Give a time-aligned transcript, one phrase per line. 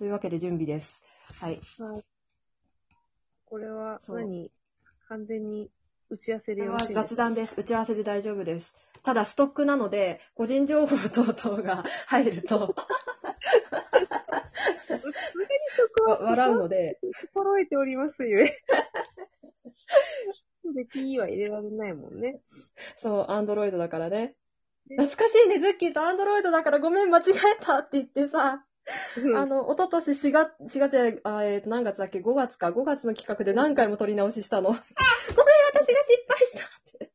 [0.00, 1.02] というわけで準備です。
[1.40, 1.60] はい。
[1.78, 2.04] はい。
[3.44, 4.50] これは何？
[5.10, 5.70] 完全に
[6.08, 7.54] 打ち合わせでよろしいです雑談です。
[7.58, 8.74] 打ち合わせで大丈夫です。
[9.02, 12.74] ただ、ストックなので、個人情報等々が 入ると、
[16.06, 16.98] わ笑うので、
[17.34, 18.56] 心得ておりますゆえ。
[20.74, 21.92] で、P は入れられない。
[21.92, 22.40] もんね。
[22.96, 24.34] そう、アンドロイドだからね。
[24.86, 25.48] ね懐かしい。
[25.48, 28.64] ね、ズッキーとアンドロイドだからごめん、間違えたって言ってさ、
[29.36, 32.70] あの、一昨年4月、4月や、あえっ、と、何月だっけ ?5 月か。
[32.70, 34.70] 5月の企画で何回も撮り直ししたの。
[34.70, 34.82] ごめん、
[35.72, 37.12] 私が失敗したって。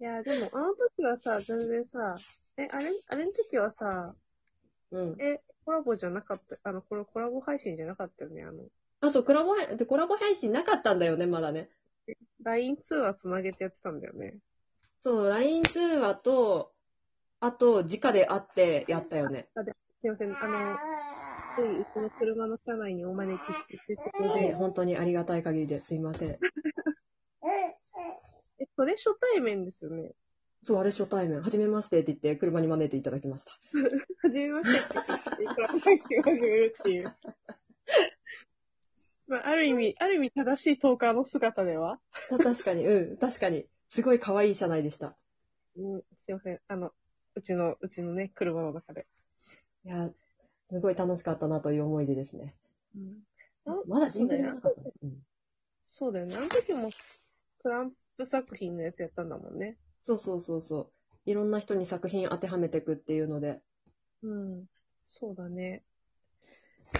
[0.00, 2.16] いや、でも、あの時はさ、全然さ、
[2.56, 4.14] え、あれ、あれの時はさ、
[4.90, 5.16] うん。
[5.20, 8.42] え、コラボじゃなかった、あの、これコラボ配信じゃなかったよね。
[8.42, 8.64] あの、
[9.00, 11.70] あ、そう、コラボ配、でコラボ配信なかったんだよね、まだね。
[12.42, 14.38] LINE 通話つなげてやってたんだよね。
[14.98, 16.72] そう、LINE 通話と、
[17.40, 19.48] あと、直で会ってやったよね。
[20.02, 20.76] すいません、あの、
[21.54, 26.30] ついうちの車の車内にお招きしてということねで、本当にありがたい限りですいません。
[28.58, 30.10] え、それ初対面ですよね。
[30.60, 31.40] そう、あれ初対面。
[31.40, 33.52] はじめましてって言って、車に招いていただきました。
[34.24, 34.88] はじめましてって
[35.38, 37.04] 言って、コラボ配信を始めるっていう。
[39.28, 42.00] まあ、ある意味、ある意味正しいトーカーの姿では、
[42.42, 43.68] 確かに、うん、確かに。
[43.88, 45.16] すごい可愛い車内でした。
[45.76, 46.92] うん、すいません、あの、
[47.36, 49.06] うちの、うちのね、車の中で。
[49.84, 50.10] いや、
[50.68, 52.54] すごい楽しかったなという思い出ですね。
[52.96, 54.90] うん、まだジングルがなかった
[55.86, 56.36] そうだよね。
[56.36, 56.90] あの時も、
[57.62, 59.76] クランプ作品のやつやったんだもんね。
[60.00, 60.90] そうそうそうそ
[61.26, 61.30] う。
[61.30, 63.60] いろんな人に作品当てはめていくっていうので、
[64.22, 64.64] うん。
[65.06, 65.82] そうだね。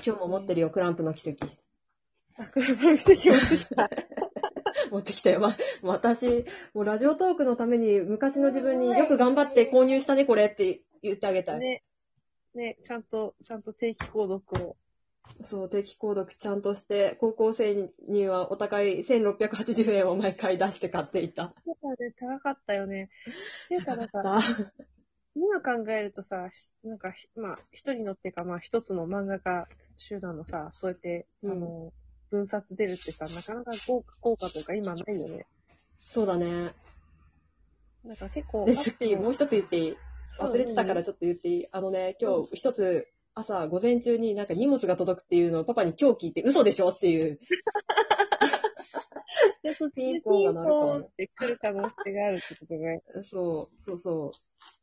[0.04, 1.46] 今日も持ってるよ、クランプの奇跡。
[2.36, 3.90] あ、クランプの奇跡持ってきた。
[4.90, 5.40] 持ってきたよ。
[5.40, 6.44] ま、私、
[6.74, 11.60] もうラジオトークのために昔の自分によく頑張って購入したね、これって言ってあげたい。
[11.60, 11.82] ね。
[12.54, 14.76] ね、ちゃんと、ちゃんと定期購読を。
[15.42, 21.54] そう、定期購読ちゃんとして、高校生にはお高い1680円を毎回出して買っていた。
[21.64, 23.10] そうだね、高かったよね。
[23.66, 24.40] っていうか、なんか、だ
[25.34, 31.92] 今考えるとさ、ひなんかひ、まあ、一人のっていうか、まあ、一つの漫画家集団のさ、そうやって、うんあの、
[32.30, 35.46] 分冊出るってさ、なかなか豪華、豪華というか、今ないよね。
[35.96, 36.74] そうだね。
[38.04, 39.96] なんか結構、で、あスッキー、もう一つ言っていい？
[40.38, 41.66] 忘れてたからちょっと言っていい？
[41.70, 47.38] あのね、今日一つ、朝、午前中になんか荷物が届くっていうのをパパに今日聞いて嘘でしょっていう。
[49.94, 53.02] ピンポンが鳴るかもって来る可能性があるってことね。
[53.22, 54.32] そう、そうそ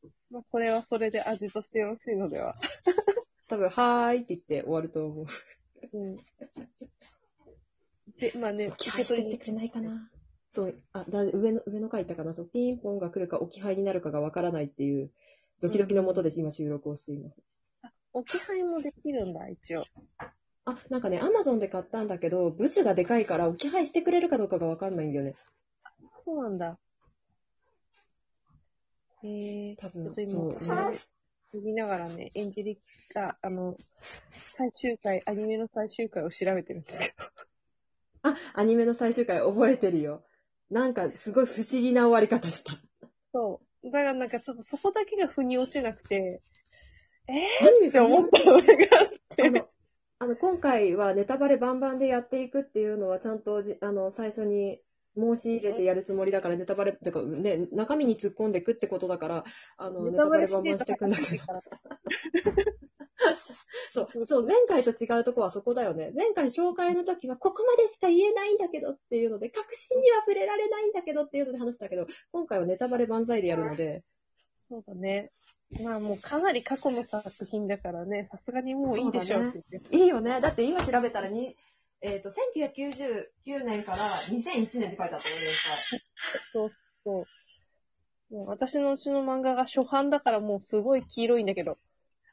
[0.03, 0.07] う。
[0.29, 2.53] まあ、これはそれで味としてよろしいのでは。
[3.47, 5.25] 多分、はーいって言って終わると思う。
[5.93, 6.17] うん。
[8.19, 10.11] で、まあね、置き配してってくれないかな。
[10.49, 12.33] そう、あ、だ上の、上の階行ったかな。
[12.33, 15.11] そう、ピンポンが来るか置き配になるかがわからないっていう、
[15.61, 17.41] ドキドキのもとで今収録をしています。
[18.13, 19.83] 置き配もできるんだ、一応。
[20.65, 25.35] あ、なんかね、アマゾンで買ったんだけど、ブツがでかいから置き配してくれるかどうかがわかんないんだよね。
[26.15, 26.79] そうなんだ。
[29.23, 30.99] えー、多分、ちょっとそう今、ね。
[31.53, 32.79] 見ながらね、エンジェリ
[33.13, 33.75] が、あの、
[34.53, 38.29] 最終回、アニメの最終回を調べてるんですけど。
[38.29, 40.23] あ、アニメの最終回覚えてるよ。
[40.69, 42.79] なんか、すごい不思議な終わり方した。
[43.33, 43.68] そう。
[43.83, 46.41] だからなんかちょっとそこだけが腑に落ちなくて、
[47.27, 47.87] え何？
[47.87, 48.65] ーって思ったのがあっ
[49.31, 49.49] あて。
[49.49, 49.69] の、
[50.19, 54.81] あの、今回はネタバレバンバンでやっていくっていうのはちゃんとじ、あの、最初に
[55.17, 59.43] 申し入れてやるつもりだから、ネタバレ、てかね、中身に突っ込んでいくってことだから、
[59.77, 61.43] あの、ネタバレバンバンしていくんだけど。
[63.91, 66.11] そう、そう、前回と違うとこはそこだよね。
[66.15, 74.03] 前回紹介の時は、ここまでしか言えないんだけどっていうので、確信には触れられないんだけどっていうので話したけど、今回はネタバレ万歳でやるので、
[74.53, 75.31] そうだね。
[75.83, 79.95] まあもうかなり過去の作品だからね、さすがにもういいでしょうって言って。
[79.95, 80.41] いいよね。
[80.41, 81.55] だって今調べたらに、
[82.01, 85.41] えっ、と、1999年から2001年って書いてあったよね、
[86.53, 86.69] そう
[87.03, 87.25] そう。
[88.33, 91.77] もう私のうちの漫画が初版だからもうすごい黄色いんだけど。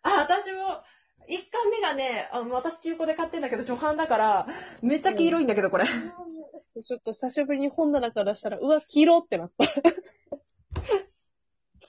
[0.03, 0.83] あ、私も、
[1.29, 4.47] 一巻目がね、あの私中古で買ってんだけど、初版だから、
[4.83, 5.87] めっちゃ黄色いんだけど、これ。
[5.87, 9.65] ちょっと久しぶりに本棚から出したら、うわ、黄色ってなった。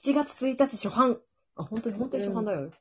[0.04, 1.20] 7月1日初版。
[1.56, 2.72] あ、本当に、本当に初版だよ。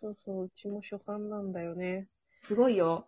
[0.00, 2.08] そうそう、うちも初版なんだよね。
[2.40, 3.06] すごいよ。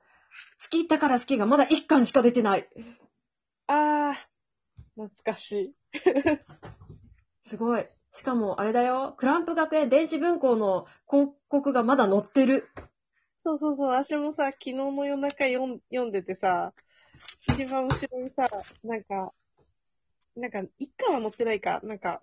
[0.62, 2.68] 好きだから好きがまだ1巻しか出てない。
[3.66, 4.14] あー、
[4.94, 5.74] 懐かしい。
[7.42, 7.86] すごい。
[8.12, 9.14] しかも、あれだよ。
[9.16, 12.68] クランプ学園電子文庫の広告がまだ載ってる。
[13.36, 16.74] そうそうそう、私もさ、昨日の夜中読ん読んでてさ、
[17.48, 18.48] 一番後ろにさ、
[18.84, 19.32] なんか、
[20.36, 22.20] なんか、一巻は載ってないか、なんか、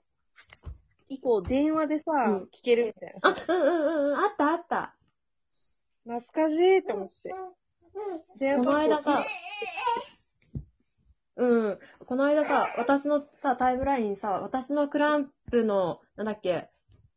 [1.08, 4.96] 以降、電話でさ、うん聞けるみたいなあさ、、うんうんうんうん、あったあった。
[6.04, 7.34] 懐かしいって思って。
[8.38, 9.26] 電この話間さ、
[11.36, 11.80] うん。
[12.06, 16.70] この間さ、私のさ、タイムラインにさ、私のクランプの、なんだっけ、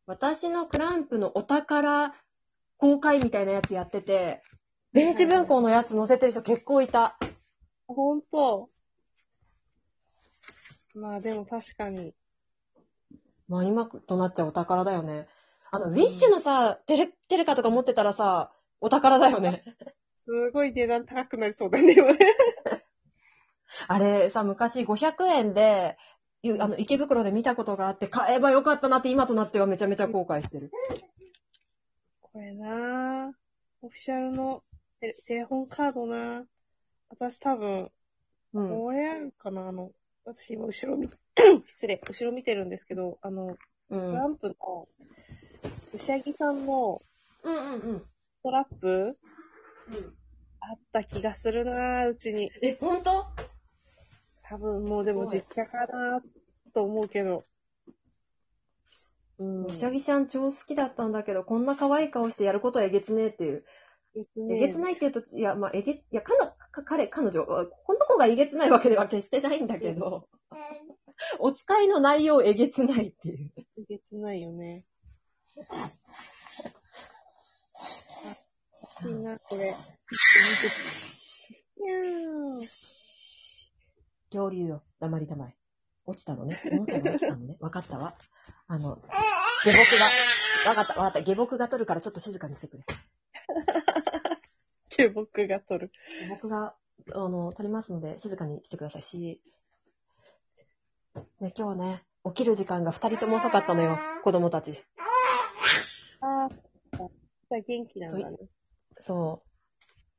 [0.06, 2.14] 私のクランプのお宝
[2.76, 4.43] 公開みたいなやつやってて、
[4.93, 7.19] 電子文庫のやつ載せてる人結構いた。
[7.87, 8.69] ほんと。
[10.94, 12.14] まあでも確かに。
[13.49, 15.29] まあ今となっちゃお宝だよね。
[15.70, 19.64] あの、ウィッシュのさ、テレ、テレカとか持ってたらさ、お宝だよね。
[20.17, 22.19] すごい値段高くなりそうだね、今ね。
[23.88, 26.11] あれさ、昔500円で、ゆ
[26.44, 30.70] あの、池袋で見たことがあって、買えばよかったなって今となってはめちゃめちゃ後悔してる。
[32.20, 33.32] これなぁ。
[33.82, 34.62] オフィシャルの
[35.00, 36.44] テテレフォンカードなぁ。
[37.10, 37.90] 私多分、
[38.54, 38.68] うん。
[38.68, 39.68] これあるかな？
[39.68, 39.92] あの、
[40.24, 41.08] 私今後ろ見、
[41.66, 43.56] 失礼、後ろ見てるんですけど、あの、
[43.90, 44.00] うん。
[44.12, 44.88] トランプの、
[45.94, 47.02] うしゃぎさんの
[47.44, 47.98] うんうんうん。
[48.00, 49.16] ストラップ
[50.60, 52.50] あった気がするなぁ、うちに。
[52.62, 53.26] え、ほんと
[54.52, 56.20] 多分もうでも実家かなぁ
[56.75, 57.43] と思うけど。
[59.38, 59.64] うん。
[59.64, 63.64] うしゃぎちゃん超好きだったんだけど、こんな可愛い顔してやることはえげつねえっていう。
[64.14, 64.26] え
[64.58, 70.28] げつないって言うと、いや、まあ、えげ、いや、かの、か彼、彼女、この子がえげつないわけでは決してないんだけど、
[71.38, 73.52] お使いの内容えげつないっていう。
[73.56, 74.84] えげつないよね。
[79.00, 79.70] あ、いいな、これ。
[79.70, 79.76] 見てみ
[82.66, 82.81] て。
[84.32, 85.55] 恐竜よ、黙りたまえ。
[86.06, 86.61] 落ちたのね。
[86.73, 87.56] おもちゃが落ちたのね。
[87.61, 88.17] わかったわ。
[88.67, 88.96] あの、
[89.64, 89.90] 下僕
[90.64, 91.23] が、わかった、わかった。
[91.23, 92.84] 下僕が取るからちょっと静かにしてくれ。
[92.84, 92.87] っ
[94.88, 95.93] て僕が撮る。
[96.23, 96.75] 下僕が、
[97.12, 99.43] あの、取りますので静かにしてくださいし。
[101.40, 104.82] ね、今日ね、起きる時間が二人とも遅かったのよ、子供たち。
[106.20, 108.38] ああ、元気なんだね。
[108.99, 109.51] そう。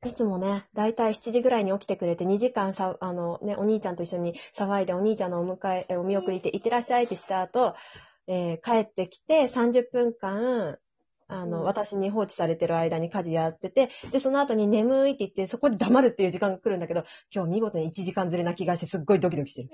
[0.04, 7.74] いつもね、だいたい7時ぐらいに起きてくれて、2時間さ、あのね、お兄ちゃんと一緒に騒いで、お兄ちゃんのお迎え、えお見送りして、いってらっしゃいってした後、
[8.26, 10.78] えー帰ってきて30分間、
[11.26, 17.04] あの、うん私に放置されてる間に家事やってて、で、その後に眠いって言って、そこで黙るっていう時間が来るんだけど、
[17.34, 19.70] 今日見事に1時間ずれな気がして、すっごいドキドキしてる。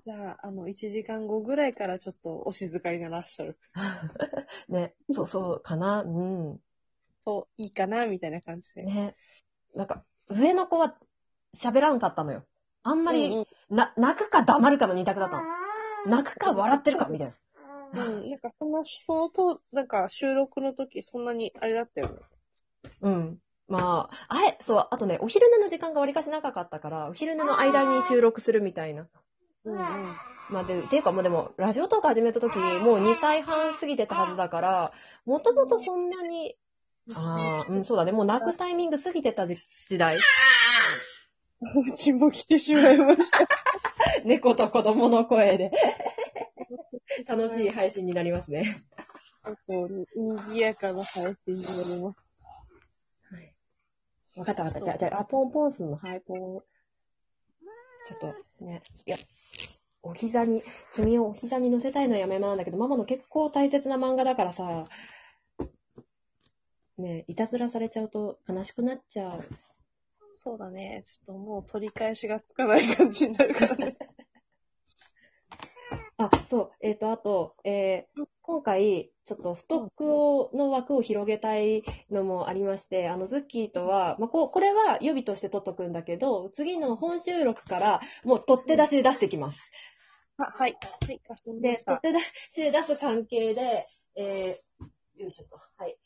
[0.00, 3.58] じゃあ、あの、1時間後ぐらいからちょっとお静かにならっしゃる。
[4.68, 6.60] ね、そうそうかな、うん。
[7.20, 8.84] そう、いいかな、みたいな感じで。
[8.84, 9.16] ね。
[9.74, 10.94] なんか、上の子は
[11.56, 12.44] 喋らんかったのよ。
[12.82, 15.42] あんまり、うんな、泣くか黙るかの二択だったの。
[16.06, 17.34] 泣くか笑ってるかみたいな。
[17.94, 22.14] うん、うんなんかそんな、そのと、なんか収録の時そんなにあれだったよね。
[23.02, 23.38] うん。
[23.68, 29.06] まあ、あえ、そう、あとね、お昼寝の時間がわりかし長かったから、お昼寝の間に収録するみたいな。
[29.64, 29.78] うんうん。
[30.50, 34.92] まあ、で、っていうかもうでも、ラジオトーク始めた時、もう2歳半過ぎてたはずだから、
[35.26, 36.56] もともとそんなに、
[37.14, 40.18] ああ、うん、そうだね、もう泣くタイミング過ぎてた時時代。
[41.60, 43.48] うちも来てしまいました。
[44.24, 45.72] 猫と子供の声で、
[47.28, 48.84] 楽しい配信になりますね。
[49.40, 52.24] ちょっと、に、賑やかな配信になります。
[53.30, 53.54] はい。
[54.36, 54.84] わかったわかった。
[54.84, 55.96] じゃあ、じゃあ、あ、ポンポンすんの。
[55.96, 56.62] はい、ポン。
[58.06, 58.82] ちょっと、ね。
[59.06, 59.18] いや、
[60.02, 60.62] お膝に、
[60.92, 64.88] 君をお膝に乗せたいのはやめまなんだけど、ママの結構大切な漫画だからさ、
[66.98, 69.44] ねいたずらされちゃうと悲しくなっちゃう。
[70.20, 71.02] そうだね。
[71.04, 73.96] ちょっともう取り返しがつかない感じになるからね。
[76.16, 76.70] あ、そう。
[76.80, 89.70] えっ、と、あと、えー今回、ちょっとストックを、の枠を広げたいのもありまして、あの、ズッキーとは、まあ、こう、これは予備として取っとくんだけど、次の本収録から、もう取って出しで出してきます。
[90.38, 90.78] あ、はい。
[91.06, 91.98] はい、かしこまりでまし、た。
[91.98, 93.86] 取って出しで出す関係で、
[94.16, 95.60] えー、よいしょと。
[95.76, 95.98] はい。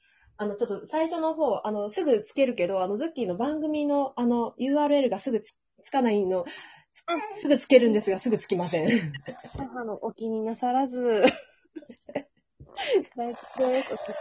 [0.43, 6.45] あの、ちょっと最初の方、あの、すぐつけるけど、あの、ズッキーの番組の、あの、URL がすぐつつかないの、
[6.93, 7.05] つ
[7.41, 9.13] すぐつけるんですが、すぐつきません。
[9.57, 11.23] 母のお気になさらず。
[13.17, 13.95] 大丈夫です。
[13.95, 14.15] お気に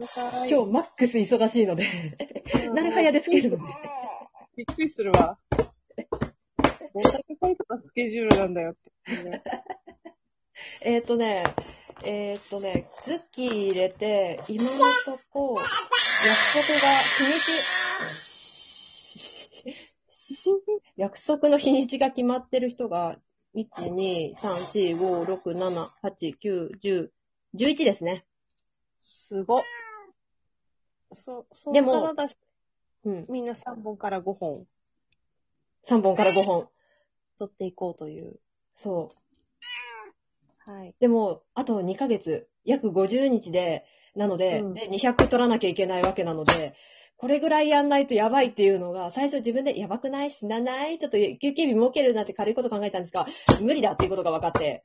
[0.00, 1.86] なさらず今日マックス忙しいので、
[2.74, 3.72] なるはやでつけるので。
[4.56, 5.38] びっくりするわ。
[5.56, 8.90] どんだけタイトなスケジュールなんだよって。
[10.82, 11.44] えっ、とね、
[12.06, 14.70] えっ、とね、ズッキー入れて、今の
[15.04, 15.56] とこ、
[16.26, 17.40] 約束が日に
[20.20, 23.18] ち、 約束の日にちが決まってる人が、
[23.54, 27.10] 1、2、3、4、5、6、7、8、9、10、
[27.54, 28.24] 11ですね。
[28.98, 29.62] すごっ。
[31.12, 32.12] そ、そでも
[33.04, 33.26] うん。
[33.28, 34.66] みんな3本から5本
[35.84, 36.68] 3本から5本。
[37.38, 38.38] 取っていこうという。
[38.74, 39.16] そう。
[40.64, 40.94] はい。
[41.00, 46.74] でも、あと2ヶ月、約50日で、なので、うんで、200取らなきゃいけないわけなので、
[47.16, 50.30] これぐらいやんないとやばいっていうのが、最初自分でやばくない？
[50.30, 50.98] 死なない？
[50.98, 53.26] ちょっと休憩日設けるなんて軽いこと考えたんですが、
[53.60, 54.82] 無理だっていうことが分かって。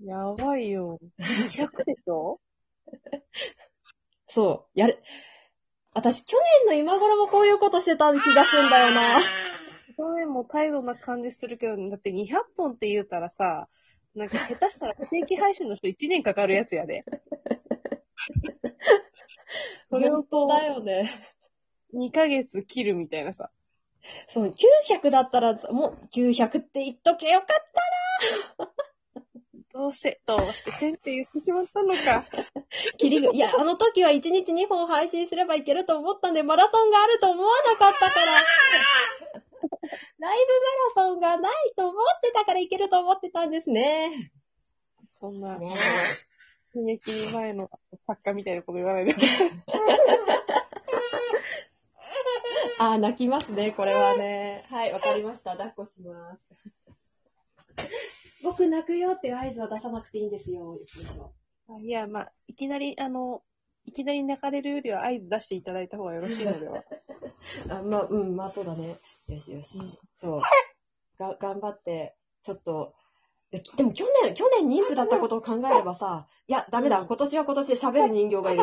[0.00, 0.98] やばいよ。
[1.18, 2.40] 200でしょ？
[4.26, 5.02] そう、やる。
[5.94, 9.20] 私、去年の今頃もこういうことしてた気がすんだよな。
[9.96, 13.68] 去年も態度な感じするけど、だって200本って言うたらさ、
[14.18, 17.04] なんか下手したら不定期配信の人1年かかるやつやで。
[19.80, 21.10] それを本当だよね。
[21.94, 23.50] 2ヶ月切るみたいなさ。
[24.28, 27.54] そう、900だったら、もう、900って言っとけよかった
[29.72, 32.26] どうして、どうして先生言ってしまったのか。
[32.96, 38.22] キリが、いや、あの時は1日2本配信すればいけると思ったんで、マラソンがあると思わなかったから。
[40.18, 40.36] ライ
[40.94, 44.32] ブマラソンがないと思ってたからいけると思ってたんですね。
[45.06, 45.70] そんな、ね
[46.74, 47.70] 締め切り前の
[48.06, 49.14] 作家みたいなこと言わないで。
[52.80, 54.62] あー、泣きますね、これはね。
[54.70, 55.52] はい、わかりました。
[55.52, 56.42] 抱っこします。
[58.44, 60.74] 僕泣くよっていう合図は出さなくていいんですよ。
[60.74, 61.32] よいしょ
[61.80, 63.42] いや、まあ、いきなり、あの、
[63.84, 66.84] いきなり泣かれるよりは合図出していただいた方がよろしいのでは。
[67.70, 68.96] あ、まあ、うん、まあそうだね。
[69.28, 69.98] よしよし。
[70.22, 70.42] うんそう。
[71.18, 72.94] が、頑張って、ちょっと、
[73.50, 78.62] ででも去年、去年妊婦だったことを考えればさ、いや、ダメだ、今年は今年で喋る人形がいる。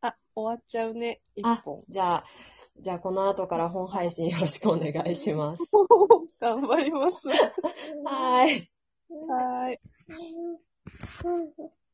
[0.00, 1.84] あ、終わっちゃうね、一あ本。
[1.88, 2.24] じゃあ、
[2.80, 5.62] じゃあこの後から本配信よろしくお願いします。
[6.40, 7.28] 頑張ります。
[7.30, 8.70] はーい。
[9.08, 9.80] はーい。